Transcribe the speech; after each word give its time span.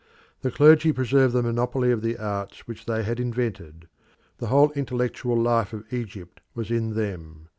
The 0.41 0.49
clergy 0.49 0.91
preserved 0.91 1.35
the 1.35 1.43
monopoly 1.43 1.91
of 1.91 2.01
the 2.01 2.17
arts 2.17 2.61
which 2.67 2.85
they 2.87 3.03
had 3.03 3.19
invented; 3.19 3.87
the 4.39 4.47
whole 4.47 4.71
intellectual 4.71 5.39
life 5.39 5.73
of 5.73 5.83
Egypt 5.93 6.41
was 6.55 6.71
in 6.71 6.95
them. 6.95 7.49